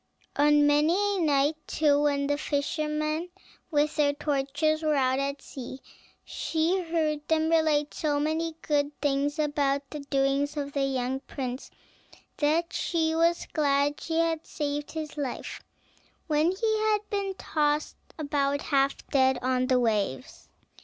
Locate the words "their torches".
3.97-4.81